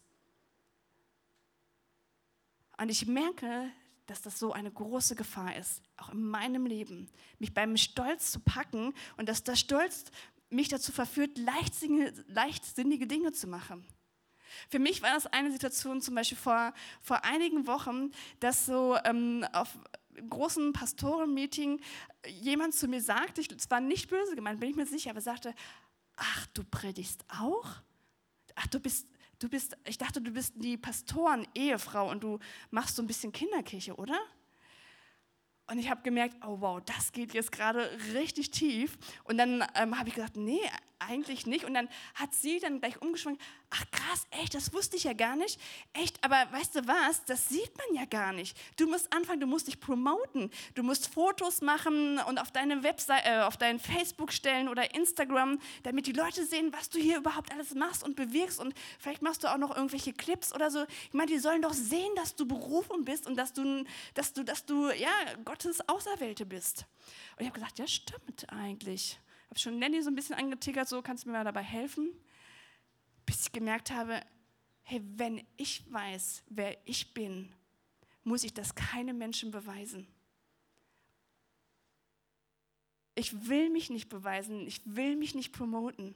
[2.79, 3.73] Und ich merke,
[4.07, 8.39] dass das so eine große Gefahr ist, auch in meinem Leben, mich beim Stolz zu
[8.39, 10.05] packen und dass der Stolz
[10.49, 13.85] mich dazu verführt, leichtsinnige, leichtsinnige Dinge zu machen.
[14.69, 19.45] Für mich war das eine Situation zum Beispiel vor, vor einigen Wochen, dass so ähm,
[19.53, 19.77] auf
[20.29, 21.81] großen Pastorenmeeting
[22.27, 25.55] jemand zu mir sagte, es war nicht böse gemeint, bin ich mir sicher, aber sagte,
[26.17, 27.67] ach, du predigst auch?
[28.55, 32.39] Ach, du bist, du bist, ich dachte, du bist die Pastoren-Ehefrau und du
[32.71, 34.19] machst so ein bisschen Kinderkirche, oder?
[35.67, 38.99] Und ich habe gemerkt, oh wow, das geht jetzt gerade richtig tief.
[39.25, 40.61] Und dann ähm, habe ich gesagt, nee,
[41.07, 41.65] eigentlich nicht.
[41.65, 43.39] Und dann hat sie dann gleich umgeschwungen,
[43.71, 45.61] ach krass, echt, das wusste ich ja gar nicht.
[45.93, 48.57] Echt, aber weißt du was, das sieht man ja gar nicht.
[48.77, 50.51] Du musst anfangen, du musst dich promoten.
[50.75, 55.59] Du musst Fotos machen und auf deine Webseite, äh, auf dein Facebook stellen oder Instagram,
[55.83, 58.61] damit die Leute sehen, was du hier überhaupt alles machst und bewirkst.
[58.61, 60.85] Und vielleicht machst du auch noch irgendwelche Clips oder so.
[61.09, 64.45] Ich meine, die sollen doch sehen, dass du berufen bist und dass du, dass du,
[64.45, 65.11] dass du ja,
[65.45, 66.87] Gottes Auserwählte bist.
[67.37, 71.03] Und ich habe gesagt, ja, stimmt eigentlich habe schon Nanny so ein bisschen angetickert, so
[71.03, 72.11] kannst du mir mal dabei helfen,
[73.27, 74.21] bis ich gemerkt habe,
[74.83, 77.53] hey, wenn ich weiß, wer ich bin,
[78.23, 80.07] muss ich das keinem Menschen beweisen.
[83.15, 86.15] Ich will mich nicht beweisen, ich will mich nicht promoten.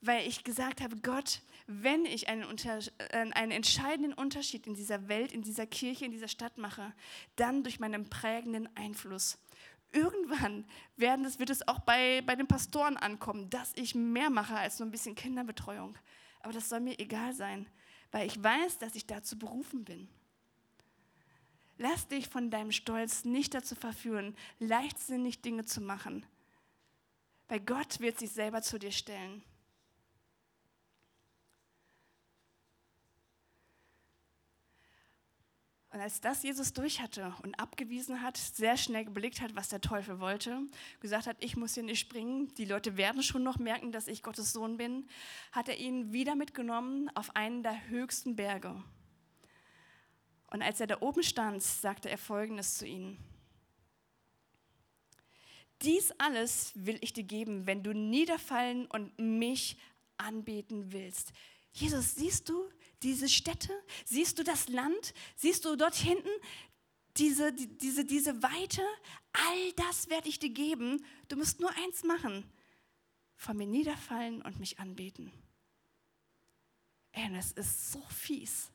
[0.00, 5.08] Weil ich gesagt habe, Gott, wenn ich einen, unter, äh, einen entscheidenden Unterschied in dieser
[5.08, 6.94] Welt, in dieser Kirche, in dieser Stadt mache,
[7.34, 9.38] dann durch meinen prägenden Einfluss
[9.92, 14.56] irgendwann werden es, wird es auch bei, bei den Pastoren ankommen, dass ich mehr mache
[14.56, 15.96] als nur ein bisschen Kinderbetreuung.
[16.40, 17.66] Aber das soll mir egal sein,
[18.10, 20.08] weil ich weiß, dass ich dazu berufen bin.
[21.78, 26.26] Lass dich von deinem Stolz nicht dazu verführen, leichtsinnig Dinge zu machen,
[27.46, 29.42] weil Gott wird sich selber zu dir stellen.
[35.98, 39.80] Und als das Jesus durch hatte und abgewiesen hat, sehr schnell geblickt hat, was der
[39.80, 40.60] Teufel wollte,
[41.00, 44.22] gesagt hat, ich muss hier nicht springen, die Leute werden schon noch merken, dass ich
[44.22, 45.08] Gottes Sohn bin,
[45.50, 48.80] hat er ihn wieder mitgenommen auf einen der höchsten Berge.
[50.52, 53.18] Und als er da oben stand, sagte er Folgendes zu ihnen.
[55.82, 59.76] Dies alles will ich dir geben, wenn du niederfallen und mich
[60.16, 61.32] anbeten willst.
[61.72, 62.70] Jesus, siehst du,
[63.02, 63.72] diese Städte?
[64.04, 65.14] Siehst du das Land?
[65.36, 66.28] Siehst du dort hinten
[67.16, 68.82] diese, diese, diese Weite?
[69.32, 71.04] All das werde ich dir geben.
[71.28, 72.44] Du musst nur eins machen.
[73.36, 75.32] Vor mir niederfallen und mich anbeten.
[77.12, 78.70] Ey, das ist so fies.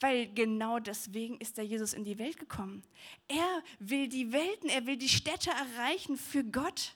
[0.00, 2.82] Weil genau deswegen ist der Jesus in die Welt gekommen.
[3.28, 6.94] Er will die Welten, er will die Städte erreichen für Gott.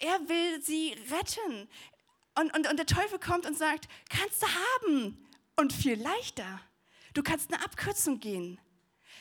[0.00, 1.68] Er will sie retten
[2.38, 5.24] Und, und, und der Teufel kommt und sagt, kannst du haben.
[5.56, 6.60] Und viel leichter.
[7.14, 8.60] Du kannst eine Abkürzung gehen.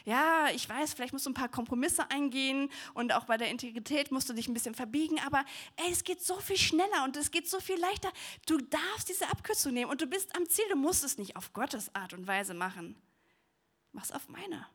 [0.05, 4.11] Ja, ich weiß, vielleicht musst du ein paar Kompromisse eingehen und auch bei der Integrität
[4.11, 5.43] musst du dich ein bisschen verbiegen, aber
[5.75, 8.09] ey, es geht so viel schneller und es geht so viel leichter.
[8.45, 10.63] Du darfst diese Abkürzung nehmen und du bist am Ziel.
[10.69, 12.95] Du musst es nicht auf Gottes Art und Weise machen.
[13.91, 14.65] Mach's auf meine.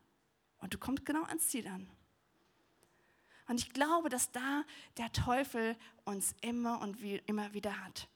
[0.59, 1.89] Und du kommst genau ans Ziel an.
[3.47, 4.63] Und ich glaube, dass da
[4.97, 8.07] der Teufel uns immer und wie, immer wieder hat.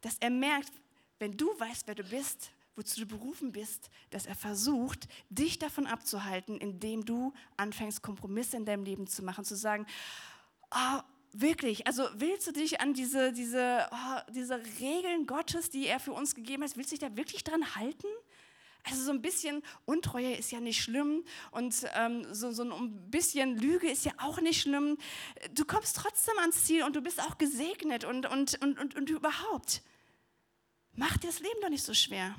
[0.00, 0.72] Dass er merkt,
[1.18, 5.86] wenn du weißt, wer du bist, wozu du berufen bist, dass er versucht, dich davon
[5.86, 9.84] abzuhalten, indem du anfängst, Kompromisse in deinem Leben zu machen, zu sagen,
[10.70, 11.00] oh,
[11.32, 16.12] wirklich, also willst du dich an diese, diese, oh, diese Regeln Gottes, die er für
[16.12, 18.06] uns gegeben hat, willst du dich da wirklich dran halten?
[18.90, 23.56] Also so ein bisschen Untreue ist ja nicht schlimm und ähm, so, so ein bisschen
[23.58, 24.96] Lüge ist ja auch nicht schlimm.
[25.52, 29.10] Du kommst trotzdem ans Ziel und du bist auch gesegnet und, und, und, und, und
[29.10, 29.82] überhaupt.
[30.92, 32.34] Mach dir das Leben doch nicht so schwer.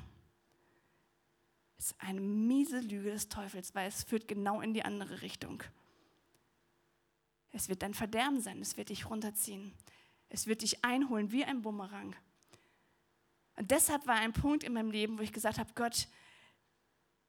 [1.76, 5.62] Das ist eine miese Lüge des Teufels, weil es führt genau in die andere Richtung.
[7.52, 9.72] Es wird dein Verderben sein, es wird dich runterziehen.
[10.28, 12.14] Es wird dich einholen wie ein Bumerang.
[13.56, 16.08] Und deshalb war ein Punkt in meinem Leben, wo ich gesagt habe, Gott,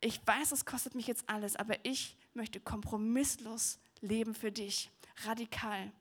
[0.02, 4.90] ich weiß, es kostet mich jetzt alles, aber ich möchte kompromisslos leben für dich,
[5.24, 5.92] radikal.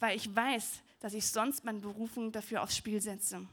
[0.00, 3.46] Weil ich weiß, dass ich sonst meine Berufung dafür aufs Spiel setze.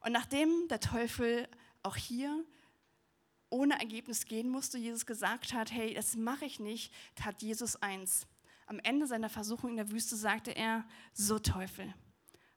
[0.00, 1.48] Und nachdem der Teufel
[1.82, 2.44] auch hier
[3.50, 8.28] ohne Ergebnis gehen musste, Jesus gesagt hat, hey, das mache ich nicht, tat Jesus eins.
[8.66, 11.92] Am Ende seiner Versuchung in der Wüste sagte er, so Teufel,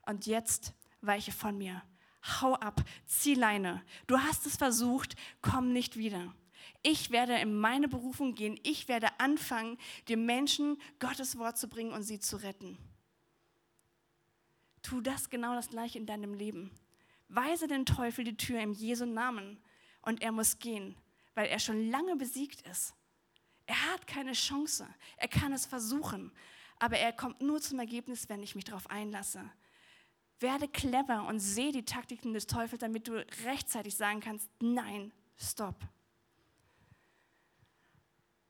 [0.09, 1.83] und jetzt weiche von mir.
[2.41, 3.83] Hau ab, zieh Leine.
[4.07, 6.33] Du hast es versucht, komm nicht wieder.
[6.81, 8.59] Ich werde in meine Berufung gehen.
[8.63, 12.77] Ich werde anfangen, den Menschen Gottes Wort zu bringen und sie zu retten.
[14.81, 16.71] Tu das genau das gleiche in deinem Leben.
[17.27, 19.61] Weise den Teufel die Tür im Jesu Namen
[20.01, 20.95] und er muss gehen,
[21.35, 22.95] weil er schon lange besiegt ist.
[23.67, 24.87] Er hat keine Chance.
[25.17, 26.31] Er kann es versuchen,
[26.79, 29.47] aber er kommt nur zum Ergebnis, wenn ich mich darauf einlasse.
[30.39, 35.75] Werde clever und sehe die Taktiken des Teufels, damit du rechtzeitig sagen kannst, nein, stopp.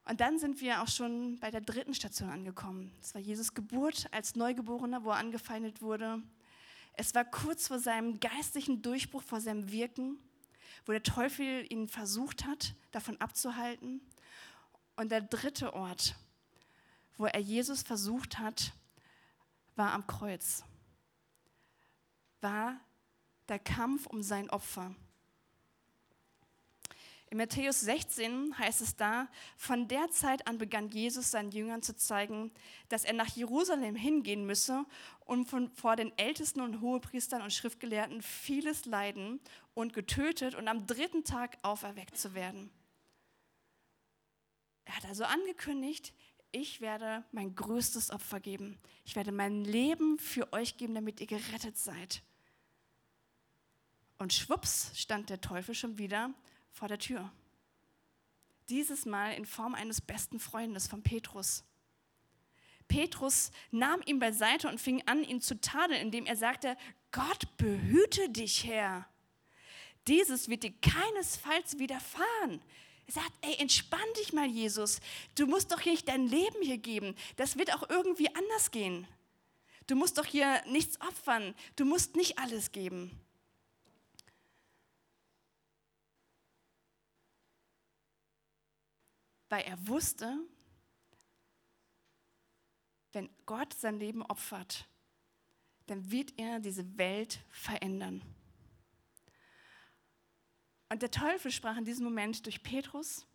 [0.05, 2.91] Und dann sind wir auch schon bei der dritten Station angekommen.
[2.99, 6.21] Das war Jesus Geburt als Neugeborener, wo er angefeindet wurde.
[6.93, 10.17] Es war kurz vor seinem geistlichen Durchbruch, vor seinem Wirken,
[10.85, 14.01] wo der Teufel ihn versucht hat, davon abzuhalten.
[14.95, 16.15] Und der dritte Ort,
[17.17, 18.73] wo er Jesus versucht hat,
[19.75, 20.63] war am Kreuz
[22.41, 22.79] war
[23.47, 24.95] der Kampf um sein Opfer.
[27.31, 31.95] In Matthäus 16 heißt es da, von der Zeit an begann Jesus seinen Jüngern zu
[31.95, 32.51] zeigen,
[32.89, 34.83] dass er nach Jerusalem hingehen müsse
[35.25, 39.39] und von, vor den Ältesten und Hohepriestern und Schriftgelehrten vieles leiden
[39.75, 42.71] und getötet und am dritten Tag auferweckt zu werden.
[44.85, 46.15] Er hat also angekündigt,
[46.51, 48.79] ich werde mein größtes Opfer geben.
[49.05, 52.23] Ich werde mein Leben für euch geben, damit ihr gerettet seid.
[54.19, 56.31] Und schwupps stand der Teufel schon wieder
[56.71, 57.31] vor der Tür.
[58.67, 61.63] Dieses Mal in Form eines besten Freundes von Petrus.
[62.87, 66.75] Petrus nahm ihn beiseite und fing an, ihn zu tadeln, indem er sagte,
[67.11, 69.07] Gott behüte dich, Herr.
[70.07, 72.61] Dieses wird dir keinesfalls widerfahren.
[73.07, 74.99] Er sagt, ey, entspann dich mal, Jesus.
[75.35, 77.15] Du musst doch hier nicht dein Leben hier geben.
[77.37, 79.07] Das wird auch irgendwie anders gehen.
[79.87, 81.55] Du musst doch hier nichts opfern.
[81.75, 83.19] Du musst nicht alles geben.
[89.49, 90.37] Weil er wusste,
[93.11, 94.87] wenn Gott sein Leben opfert,
[95.87, 98.21] dann wird er diese Welt verändern.
[100.89, 103.25] Und der Teufel sprach in diesem Moment durch Petrus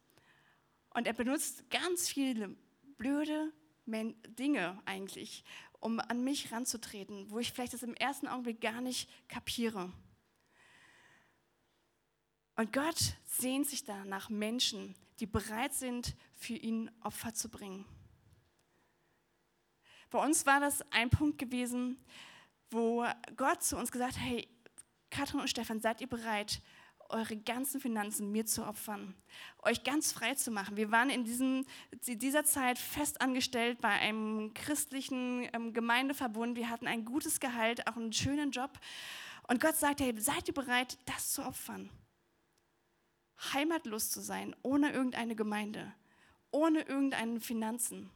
[0.90, 2.56] und er benutzt ganz viele
[2.96, 3.52] blöde
[3.86, 5.44] Dinge eigentlich,
[5.80, 9.92] um an mich ranzutreten, wo ich vielleicht das im ersten Augenblick gar nicht kapiere.
[12.56, 17.84] Und Gott sehnt sich da nach Menschen, die bereit sind, für ihn Opfer zu bringen.
[20.10, 21.98] Bei uns war das ein Punkt gewesen,
[22.70, 23.04] wo
[23.36, 24.48] Gott zu uns gesagt hat, hey,
[25.10, 26.60] Katrin und Stefan, seid ihr bereit,
[27.08, 29.14] eure ganzen Finanzen mir zu opfern,
[29.62, 30.76] euch ganz frei zu machen.
[30.76, 31.66] Wir waren in diesem,
[32.06, 36.56] dieser Zeit fest angestellt bei einem christlichen ähm, Gemeindeverbund.
[36.56, 38.78] Wir hatten ein gutes Gehalt, auch einen schönen Job.
[39.48, 41.90] Und Gott sagte, hey, seid ihr bereit, das zu opfern?
[43.52, 45.92] Heimatlos zu sein, ohne irgendeine Gemeinde,
[46.50, 48.10] ohne irgendeine Finanzen.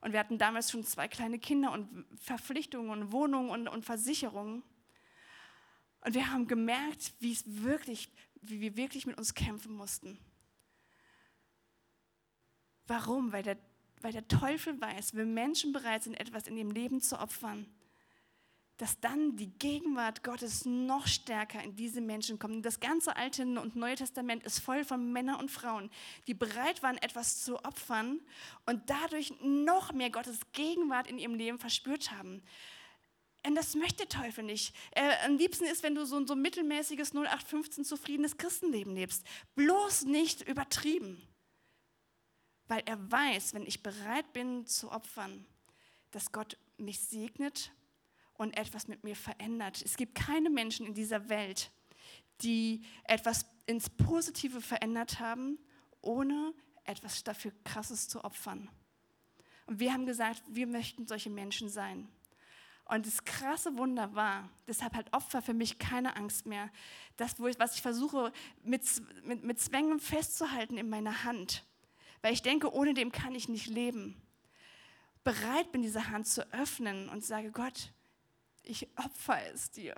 [0.00, 4.62] Und wir hatten damals schon zwei kleine Kinder und Verpflichtungen und Wohnungen und, und Versicherungen.
[6.02, 8.08] Und wir haben gemerkt, wie es wirklich,
[8.40, 10.18] wie wir wirklich mit uns kämpfen mussten.
[12.86, 13.32] Warum?
[13.32, 13.58] Weil der,
[14.00, 17.66] weil der Teufel weiß, wenn Menschen bereit sind, etwas in ihrem Leben zu opfern,
[18.78, 22.64] dass dann die Gegenwart Gottes noch stärker in diese Menschen kommt.
[22.64, 25.90] Das ganze Alte und Neue Testament ist voll von Männern und Frauen,
[26.28, 28.20] die bereit waren, etwas zu opfern
[28.66, 32.40] und dadurch noch mehr Gottes Gegenwart in ihrem Leben verspürt haben.
[33.44, 34.74] Und das möchte der Teufel nicht.
[34.92, 39.24] Er, am liebsten ist, wenn du so ein so mittelmäßiges 0815 zufriedenes Christenleben lebst.
[39.56, 41.20] Bloß nicht übertrieben.
[42.68, 45.46] Weil er weiß, wenn ich bereit bin zu opfern,
[46.10, 47.72] dass Gott mich segnet
[48.38, 49.82] und etwas mit mir verändert.
[49.84, 51.70] Es gibt keine Menschen in dieser Welt,
[52.40, 55.58] die etwas ins Positive verändert haben,
[56.00, 58.70] ohne etwas dafür Krasses zu opfern.
[59.66, 62.08] Und wir haben gesagt, wir möchten solche Menschen sein.
[62.86, 66.70] Und das krasse Wunder war, deshalb hat Opfer für mich keine Angst mehr.
[67.18, 68.82] Das, was ich versuche mit,
[69.24, 71.66] mit, mit Zwängen festzuhalten in meiner Hand.
[72.22, 74.16] Weil ich denke, ohne dem kann ich nicht leben.
[75.22, 77.92] Bereit bin, diese Hand zu öffnen und sage, Gott,
[78.68, 79.94] ich opfer es dir.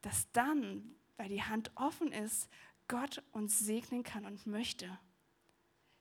[0.00, 2.48] Dass dann, weil die Hand offen ist,
[2.88, 4.98] Gott uns segnen kann und möchte.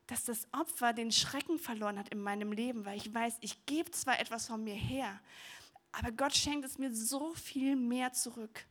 [0.07, 3.91] Dass das Opfer den Schrecken verloren hat in meinem Leben, weil ich weiß, ich gebe
[3.91, 5.21] zwar etwas von mir her,
[5.91, 8.65] aber Gott schenkt es mir so viel mehr zurück.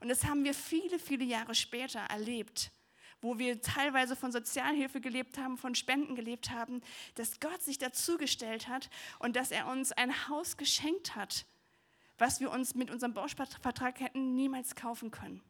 [0.00, 2.72] Und das haben wir viele, viele Jahre später erlebt
[3.20, 6.80] wo wir teilweise von Sozialhilfe gelebt haben, von Spenden gelebt haben,
[7.14, 11.46] dass Gott sich dazugestellt hat und dass er uns ein Haus geschenkt hat,
[12.18, 15.42] was wir uns mit unserem Bauvertrag hätten niemals kaufen können.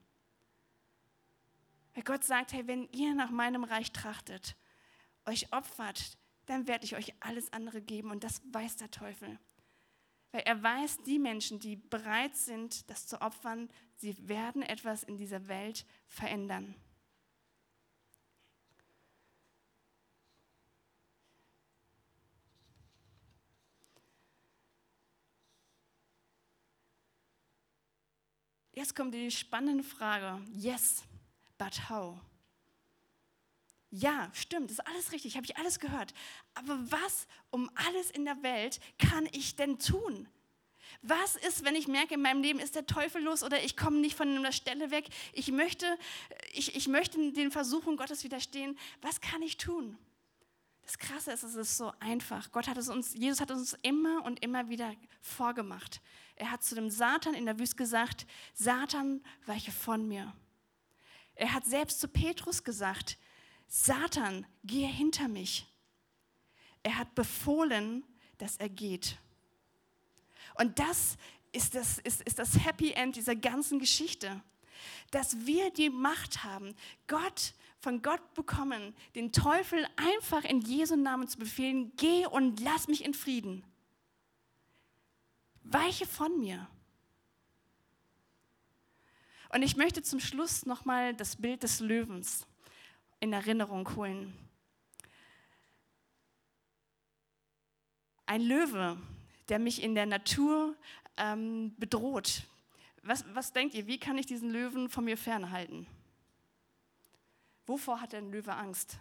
[1.94, 4.56] Weil Gott sagt, hey, wenn ihr nach meinem Reich trachtet,
[5.26, 9.38] euch opfert, dann werde ich euch alles andere geben und das weiß der Teufel.
[10.32, 15.16] Weil er weiß, die Menschen, die bereit sind, das zu opfern, sie werden etwas in
[15.16, 16.74] dieser Welt verändern.
[28.80, 30.40] Jetzt kommt die spannende Frage.
[30.54, 31.02] Yes,
[31.58, 32.18] but how?
[33.90, 36.14] Ja, stimmt, ist alles richtig, habe ich alles gehört.
[36.54, 40.26] Aber was um alles in der Welt kann ich denn tun?
[41.02, 43.98] Was ist, wenn ich merke, in meinem Leben ist der Teufel los oder ich komme
[43.98, 45.10] nicht von der Stelle weg?
[45.34, 45.98] Ich möchte,
[46.54, 48.78] ich, ich möchte den Versuchungen Gottes widerstehen.
[49.02, 49.98] Was kann ich tun?
[50.84, 52.50] Das Krasse ist, es ist so einfach.
[52.50, 56.00] Gott hat es uns, Jesus hat es uns immer und immer wieder vorgemacht.
[56.40, 60.32] Er hat zu dem Satan in der Wüste gesagt, Satan, weiche von mir.
[61.34, 63.18] Er hat selbst zu Petrus gesagt,
[63.68, 65.66] Satan, gehe hinter mich.
[66.82, 68.04] Er hat befohlen,
[68.38, 69.18] dass er geht.
[70.54, 71.18] Und das
[71.52, 74.42] ist das, ist, ist das Happy End dieser ganzen Geschichte,
[75.10, 76.74] dass wir die Macht haben,
[77.06, 82.88] Gott von Gott bekommen, den Teufel einfach in Jesu Namen zu befehlen, geh und lass
[82.88, 83.62] mich in Frieden.
[85.72, 86.66] Weiche von mir.
[89.50, 92.46] Und ich möchte zum Schluss nochmal das Bild des Löwens
[93.20, 94.34] in Erinnerung holen.
[98.26, 98.96] Ein Löwe,
[99.48, 100.76] der mich in der Natur
[101.16, 102.44] ähm, bedroht.
[103.02, 105.86] Was, was denkt ihr, wie kann ich diesen Löwen von mir fernhalten?
[107.66, 108.98] Wovor hat ein Löwe Angst?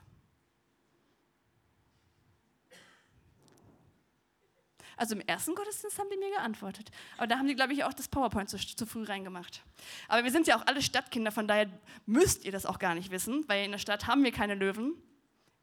[5.00, 6.92] Also im ersten Gottesdienst haben die mir geantwortet.
[7.16, 9.64] Aber da haben die, glaube ich, auch das PowerPoint zu, zu, früh reingemacht.
[10.10, 11.70] Aber wir sind ja auch alle Stadtkinder, von daher
[12.06, 14.94] müsst ihr das auch gar nicht wissen, weil in der Stadt haben wir keine Löwen.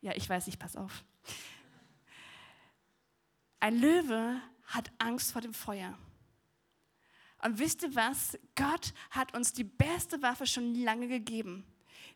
[0.01, 1.05] Ja, ich weiß, ich pass auf.
[3.61, 5.99] Ein Löwe hat Angst vor dem Feuer.
[7.43, 8.39] Und wisst ihr was?
[8.55, 11.67] Gott hat uns die beste Waffe schon lange gegeben,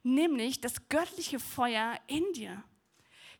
[0.03, 2.65] nämlich das göttliche Feuer in dir.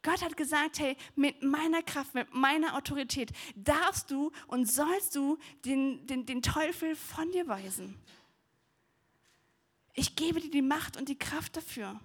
[0.03, 5.39] Gott hat gesagt, hey, mit meiner Kraft, mit meiner Autorität darfst du und sollst du
[5.65, 7.97] den, den, den Teufel von dir weisen.
[9.93, 12.01] Ich gebe dir die Macht und die Kraft dafür.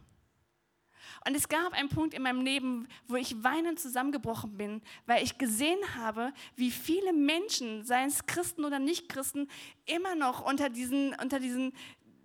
[1.26, 5.38] Und es gab einen Punkt in meinem Leben, wo ich weinend zusammengebrochen bin, weil ich
[5.38, 9.48] gesehen habe, wie viele Menschen, seien es Christen oder Nicht-Christen,
[9.86, 11.74] immer noch unter diesen, unter diesen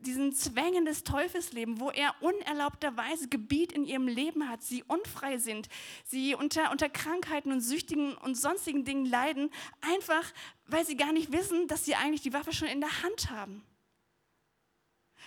[0.06, 5.38] diesen Zwängen des Teufels leben, wo er unerlaubterweise Gebiet in ihrem Leben hat, sie unfrei
[5.38, 5.68] sind,
[6.04, 10.32] sie unter, unter Krankheiten und Süchtigen und sonstigen Dingen leiden, einfach
[10.66, 13.62] weil sie gar nicht wissen, dass sie eigentlich die Waffe schon in der Hand haben.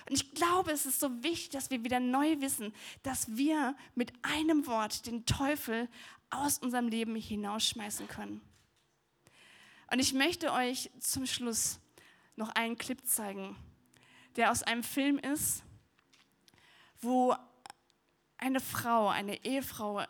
[0.09, 4.11] Und ich glaube, es ist so wichtig, dass wir wieder neu wissen, dass wir mit
[4.21, 5.87] einem Wort den Teufel
[6.29, 8.41] aus unserem Leben hinausschmeißen können.
[9.91, 11.79] Und ich möchte euch zum Schluss
[12.35, 13.55] noch einen Clip zeigen,
[14.35, 15.63] der aus einem Film ist,
[17.01, 17.35] wo
[18.37, 20.03] eine Frau, eine Ehefrau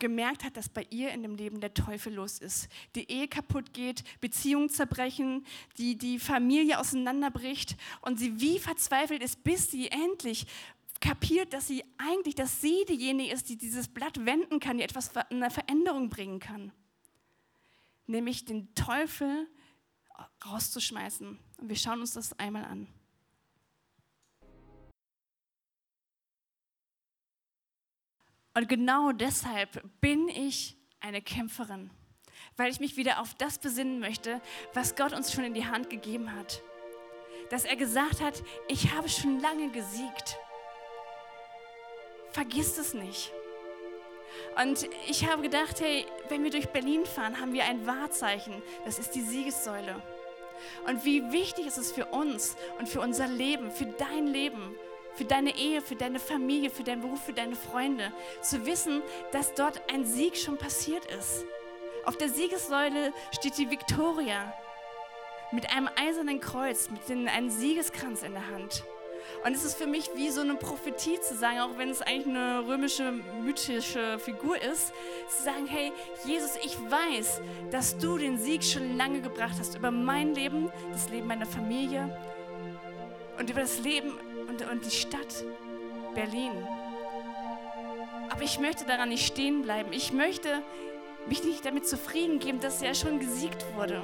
[0.00, 2.68] gemerkt hat, dass bei ihr in dem Leben der Teufel los ist.
[2.96, 5.46] Die Ehe kaputt geht, Beziehungen zerbrechen,
[5.78, 10.46] die, die Familie auseinanderbricht und sie wie verzweifelt ist, bis sie endlich
[11.00, 15.14] kapiert, dass sie eigentlich, dass sie diejenige ist, die dieses Blatt wenden kann, die etwas
[15.16, 16.72] eine Veränderung bringen kann.
[18.06, 19.46] Nämlich den Teufel
[20.44, 21.38] rauszuschmeißen.
[21.58, 22.88] Und wir schauen uns das einmal an.
[28.54, 31.90] Und genau deshalb bin ich eine Kämpferin,
[32.56, 34.40] weil ich mich wieder auf das besinnen möchte,
[34.74, 36.62] was Gott uns schon in die Hand gegeben hat.
[37.50, 40.36] Dass er gesagt hat, ich habe schon lange gesiegt.
[42.32, 43.32] Vergiss es nicht.
[44.62, 48.62] Und ich habe gedacht, hey, wenn wir durch Berlin fahren, haben wir ein Wahrzeichen.
[48.84, 50.00] Das ist die Siegessäule.
[50.86, 54.74] Und wie wichtig ist es für uns und für unser Leben, für dein Leben,
[55.14, 59.02] für deine Ehe, für deine Familie, für deinen Beruf, für deine Freunde, zu wissen,
[59.32, 61.44] dass dort ein Sieg schon passiert ist.
[62.04, 64.54] Auf der Siegessäule steht die Victoria
[65.52, 68.84] mit einem eisernen Kreuz, mit einem Siegeskranz in der Hand.
[69.44, 72.26] Und es ist für mich wie so eine Prophetie zu sagen, auch wenn es eigentlich
[72.26, 74.92] eine römische mythische Figur ist,
[75.28, 75.92] zu sagen, hey
[76.24, 77.40] Jesus, ich weiß,
[77.70, 82.16] dass du den Sieg schon lange gebracht hast über mein Leben, das Leben meiner Familie
[83.38, 84.12] und über das Leben
[84.50, 85.44] und, und die Stadt
[86.14, 86.52] Berlin.
[88.30, 89.92] Aber ich möchte daran nicht stehen bleiben.
[89.92, 90.62] Ich möchte
[91.26, 94.00] mich nicht damit zufrieden geben, dass er schon gesiegt wurde.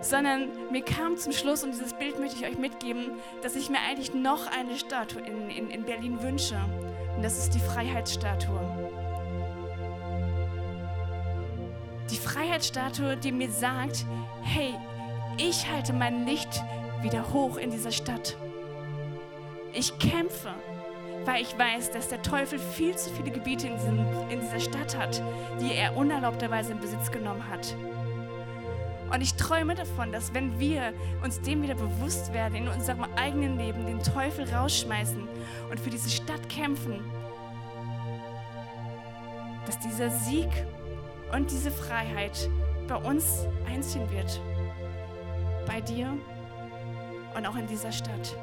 [0.00, 3.12] Sondern mir kam zum Schluss, und dieses Bild möchte ich euch mitgeben,
[3.42, 6.56] dass ich mir eigentlich noch eine Statue in, in, in Berlin wünsche.
[7.16, 8.60] Und das ist die Freiheitsstatue.
[12.10, 14.06] Die Freiheitsstatue, die mir sagt,
[14.42, 14.74] hey,
[15.36, 16.62] ich halte mein Licht
[17.02, 18.36] wieder hoch in dieser Stadt.
[19.72, 20.50] Ich kämpfe,
[21.24, 25.22] weil ich weiß, dass der Teufel viel zu viele Gebiete in, dieser Stadt hat,
[25.60, 27.74] die er unerlaubterweise in Besitz genommen hat.
[29.12, 30.92] Und ich träume davon, dass wenn wir
[31.22, 35.28] uns dem wieder bewusst werden, in unserem eigenen Leben den Teufel rausschmeißen
[35.70, 37.00] und für diese Stadt kämpfen,
[39.66, 40.48] dass dieser Sieg
[41.32, 42.48] und diese Freiheit
[42.88, 44.40] bei uns einziehen wird.
[45.66, 46.16] Bei dir
[47.36, 48.36] und auch in dieser Stadt.